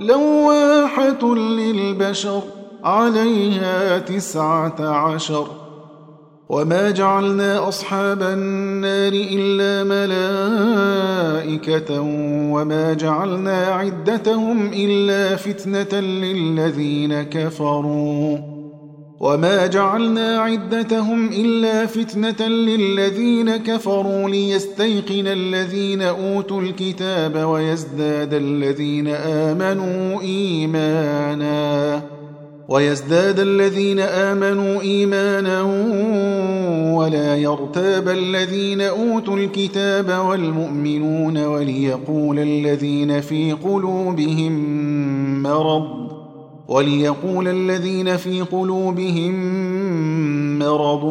لواحة 0.00 1.34
للبشر 1.34 2.42
عليها 2.84 3.98
تسعة 3.98 4.80
عشر. 4.80 5.46
وما 6.48 6.90
جعلنا 6.90 7.68
أصحاب 7.68 8.22
النار 8.22 9.12
إلا 9.12 9.84
ملائكة 11.44 12.00
وما 12.52 12.92
جعلنا 12.92 13.66
عدتهم 13.66 14.70
إلا 14.72 15.36
فتنة 15.36 16.00
للذين 16.00 17.22
كفروا. 17.22 18.55
وما 19.20 19.66
جعلنا 19.66 20.38
عدتهم 20.38 21.28
إلا 21.32 21.86
فتنة 21.86 22.48
للذين 22.48 23.56
كفروا 23.56 24.28
ليستيقن 24.28 25.26
الذين 25.26 26.02
أوتوا 26.02 26.62
الكتاب 26.62 27.36
ويزداد 27.36 28.34
الذين 28.34 29.08
آمنوا 29.08 30.20
إيماناً 30.20 32.16
ويزداد 32.68 33.40
الذين 33.40 34.00
آمنوا 34.00 34.80
إيمانا 34.80 35.62
ولا 36.96 37.36
يرتاب 37.36 38.08
الذين 38.08 38.80
أوتوا 38.80 39.36
الكتاب 39.36 40.26
والمؤمنون 40.28 41.44
وليقول 41.46 42.38
الذين 42.38 43.20
في 43.20 43.52
قلوبهم 43.52 44.52
مرض 45.42 46.15
وليقول 46.68 47.48
الذين 47.48 48.16
في 48.16 48.40
قلوبهم 48.40 49.34
مرض 50.58 51.04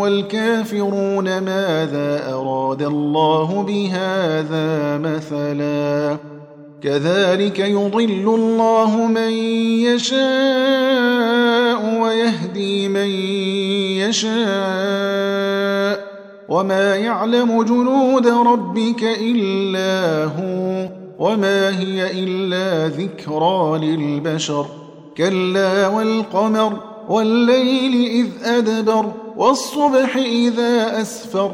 والكافرون 0.00 1.38
ماذا 1.38 2.32
أراد 2.34 2.82
الله 2.82 3.62
بهذا 3.62 4.98
مثلاً 4.98 6.32
كذلك 6.82 7.58
يضل 7.58 8.34
الله 8.34 9.06
من 9.06 9.32
يشاء 9.86 10.20
ويهدي 12.02 12.88
من 12.88 13.08
يشاء 14.02 14.32
وما 16.48 16.96
يعلم 16.96 17.62
جنود 17.62 18.26
ربك 18.26 19.02
إلا 19.02 20.24
هو 20.24 20.88
وما 21.22 21.78
هي 21.80 22.24
إلا 22.24 22.88
ذكرى 22.88 23.78
للبشر 23.78 24.66
كلا 25.16 25.88
والقمر 25.88 26.78
والليل 27.08 28.10
إذ 28.10 28.48
أدبر 28.48 29.12
والصبح 29.36 30.16
إذا 30.16 31.00
أسفر 31.00 31.52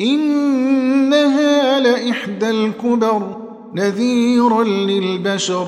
إنها 0.00 1.80
لإحدى 1.80 2.50
الكبر 2.50 3.36
نذيرا 3.74 4.64
للبشر 4.64 5.66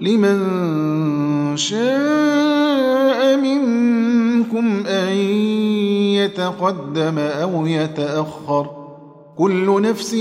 لمن 0.00 1.56
شاء 1.56 3.36
منكم 3.36 4.86
أن 4.86 5.16
يتقدم 6.16 7.18
أو 7.18 7.66
يتأخر 7.66 8.81
كل 9.42 9.82
نفس 9.82 10.14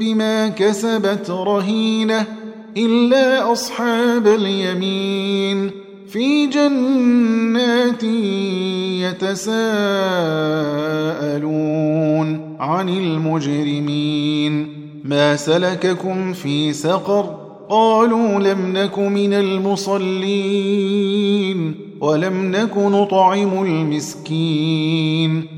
بما 0.00 0.48
كسبت 0.48 1.30
رهينة 1.30 2.26
إلا 2.76 3.52
أصحاب 3.52 4.26
اليمين 4.26 5.70
في 6.08 6.46
جنات 6.46 8.02
يتساءلون 9.04 9.66
عن 12.60 12.88
المجرمين 12.88 14.68
ما 15.04 15.36
سلككم 15.36 16.32
في 16.32 16.72
سقر 16.72 17.36
قالوا 17.68 18.38
لم 18.40 18.72
نك 18.72 18.98
من 18.98 19.32
المصلين 19.34 20.68
ولم 22.00 22.50
نك 22.50 22.76
نطعم 22.76 23.64
المسكين 23.64 25.57